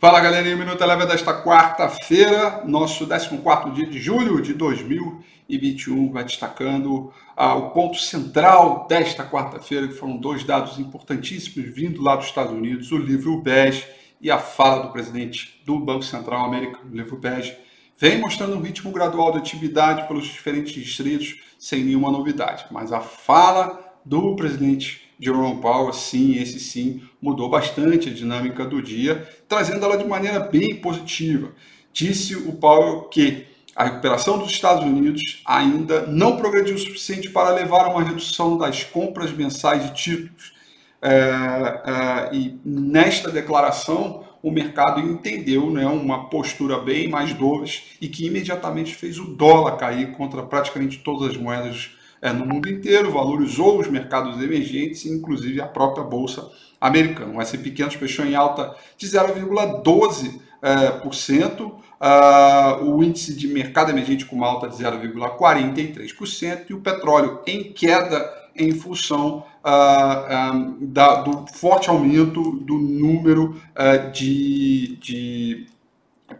Fala 0.00 0.20
galerinha, 0.20 0.54
Minuto 0.54 0.80
Eleva 0.80 1.04
desta 1.04 1.42
quarta-feira, 1.42 2.62
nosso 2.64 3.04
14 3.04 3.74
dia 3.74 3.84
de 3.84 3.98
julho 3.98 4.40
de 4.40 4.54
2021, 4.54 6.12
vai 6.12 6.22
destacando 6.22 7.12
ah, 7.36 7.56
o 7.56 7.70
ponto 7.70 7.98
central 7.98 8.86
desta 8.88 9.28
quarta-feira, 9.28 9.88
que 9.88 9.94
foram 9.94 10.16
dois 10.16 10.44
dados 10.44 10.78
importantíssimos 10.78 11.74
vindo 11.74 12.00
lá 12.00 12.14
dos 12.14 12.26
Estados 12.26 12.52
Unidos, 12.52 12.92
o 12.92 12.96
livro 12.96 13.42
BES 13.42 13.88
e 14.20 14.30
a 14.30 14.38
fala 14.38 14.84
do 14.84 14.92
presidente 14.92 15.60
do 15.66 15.80
Banco 15.80 16.04
Central 16.04 16.44
americano, 16.44 16.92
o 16.92 16.96
livro 16.96 17.16
BES, 17.16 17.54
vem 17.98 18.20
mostrando 18.20 18.54
um 18.54 18.62
ritmo 18.62 18.92
gradual 18.92 19.32
de 19.32 19.38
atividade 19.38 20.06
pelos 20.06 20.26
diferentes 20.26 20.74
distritos, 20.74 21.40
sem 21.58 21.82
nenhuma 21.82 22.12
novidade, 22.12 22.66
mas 22.70 22.92
a 22.92 23.00
fala 23.00 23.87
do 24.08 24.34
presidente 24.34 25.06
Jerome 25.20 25.60
Powell, 25.60 25.92
sim, 25.92 26.40
esse 26.40 26.58
sim, 26.58 27.02
mudou 27.20 27.50
bastante 27.50 28.08
a 28.08 28.12
dinâmica 28.12 28.64
do 28.64 28.80
dia, 28.80 29.28
trazendo 29.46 29.84
ela 29.84 29.98
de 29.98 30.06
maneira 30.06 30.40
bem 30.40 30.76
positiva. 30.76 31.52
Disse 31.92 32.34
o 32.36 32.52
Powell 32.52 33.02
que 33.02 33.46
a 33.76 33.84
recuperação 33.84 34.38
dos 34.38 34.50
Estados 34.50 34.84
Unidos 34.84 35.42
ainda 35.44 36.06
não 36.06 36.36
progrediu 36.36 36.74
o 36.74 36.78
suficiente 36.78 37.28
para 37.28 37.50
levar 37.50 37.84
a 37.84 37.90
uma 37.90 38.02
redução 38.02 38.56
das 38.56 38.82
compras 38.82 39.30
mensais 39.32 39.84
de 39.84 39.94
títulos. 39.94 40.52
É, 41.00 41.10
é, 41.10 42.34
e 42.34 42.58
nesta 42.64 43.30
declaração, 43.30 44.24
o 44.42 44.50
mercado 44.50 45.00
entendeu 45.00 45.70
né, 45.70 45.86
uma 45.86 46.28
postura 46.28 46.78
bem 46.78 47.08
mais 47.08 47.32
doves 47.34 47.96
e 48.00 48.08
que 48.08 48.26
imediatamente 48.26 48.94
fez 48.94 49.18
o 49.18 49.26
dólar 49.34 49.76
cair 49.76 50.12
contra 50.12 50.42
praticamente 50.42 50.98
todas 50.98 51.30
as 51.30 51.36
moedas 51.36 51.97
é, 52.20 52.32
no 52.32 52.46
mundo 52.46 52.68
inteiro, 52.68 53.12
valorizou 53.12 53.78
os 53.78 53.88
mercados 53.88 54.42
emergentes, 54.42 55.06
inclusive 55.06 55.60
a 55.60 55.66
própria 55.66 56.04
bolsa 56.04 56.48
americana. 56.80 57.36
O 57.36 57.40
S&P 57.40 57.70
500 57.70 57.96
fechou 57.96 58.24
em 58.24 58.34
alta 58.34 58.74
de 58.96 59.06
0,12%, 59.06 60.40
é, 60.60 60.90
por 60.90 61.14
cento, 61.14 61.72
uh, 62.00 62.84
o 62.84 63.02
índice 63.02 63.32
de 63.32 63.46
mercado 63.46 63.90
emergente 63.90 64.26
com 64.26 64.34
uma 64.34 64.48
alta 64.48 64.68
de 64.68 64.76
0,43% 64.76 66.70
e 66.70 66.74
o 66.74 66.80
petróleo 66.80 67.40
em 67.46 67.72
queda 67.72 68.28
em 68.56 68.72
função 68.72 69.44
uh, 69.64 70.54
um, 70.54 70.78
da, 70.80 71.22
do 71.22 71.46
forte 71.52 71.88
aumento 71.88 72.58
do 72.58 72.76
número 72.76 73.60
uh, 73.70 74.10
de, 74.10 74.96
de 74.96 75.66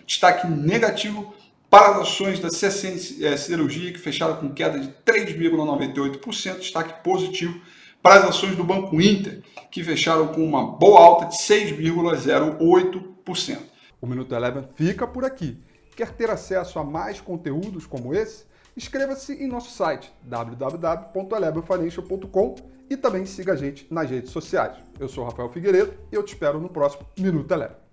Destaque 0.04 0.48
negativo 0.48 1.32
para 1.74 1.88
as 1.88 2.02
ações 2.02 2.38
da 2.38 2.50
CSN 2.50 3.24
é, 3.24 3.36
Siderurgia, 3.36 3.92
que 3.92 3.98
fecharam 3.98 4.36
com 4.36 4.48
queda 4.48 4.78
de 4.78 4.94
3,98%, 5.04 6.60
destaque 6.60 7.02
positivo 7.02 7.60
para 8.00 8.20
as 8.20 8.28
ações 8.28 8.54
do 8.54 8.62
Banco 8.62 9.00
Inter, 9.00 9.42
que 9.72 9.82
fecharam 9.82 10.28
com 10.28 10.44
uma 10.44 10.64
boa 10.64 11.00
alta 11.00 11.26
de 11.26 11.36
6,08%. 11.36 13.58
O 14.00 14.06
Minuto 14.06 14.32
Eleven 14.32 14.68
fica 14.76 15.04
por 15.04 15.24
aqui. 15.24 15.60
Quer 15.96 16.12
ter 16.12 16.30
acesso 16.30 16.78
a 16.78 16.84
mais 16.84 17.20
conteúdos 17.20 17.86
como 17.86 18.14
esse? 18.14 18.44
Inscreva-se 18.76 19.32
em 19.32 19.48
nosso 19.48 19.72
site 19.72 20.12
www.elevenfinancial.com 20.22 22.54
e 22.88 22.96
também 22.96 23.26
siga 23.26 23.54
a 23.54 23.56
gente 23.56 23.84
nas 23.90 24.08
redes 24.08 24.30
sociais. 24.30 24.76
Eu 25.00 25.08
sou 25.08 25.24
Rafael 25.24 25.48
Figueiredo 25.48 25.92
e 26.12 26.14
eu 26.14 26.22
te 26.22 26.34
espero 26.34 26.60
no 26.60 26.68
próximo 26.68 27.04
Minuto 27.18 27.50
Eleven. 27.50 27.83